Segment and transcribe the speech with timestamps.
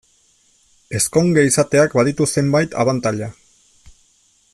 [0.99, 3.29] Ezkonge izateak baditu zenbait abantaila.